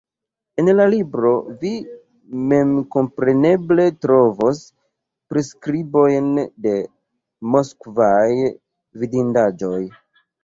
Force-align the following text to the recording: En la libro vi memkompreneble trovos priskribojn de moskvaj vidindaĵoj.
En 0.61 0.69
la 0.75 0.85
libro 0.91 1.31
vi 1.63 1.71
memkompreneble 2.53 3.83
trovos 4.05 4.61
priskribojn 5.33 6.31
de 6.67 6.73
moskvaj 7.57 8.31
vidindaĵoj. 9.03 9.79